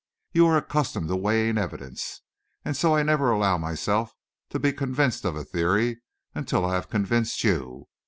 [0.31, 2.21] You are accustomed to weighing evidence;
[2.65, 4.15] and so I never allow myself
[4.49, 6.01] to be convinced of a theory
[6.33, 7.87] until I have convinced you.